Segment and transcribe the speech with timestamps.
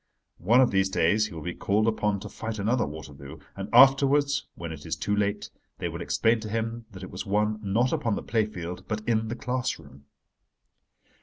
[0.39, 4.71] One of these days he will be called upon to fight another Waterloo: and afterwards—when
[4.71, 8.23] it is too late—they will explain to him that it was won not upon the
[8.23, 10.05] play field but in the class room.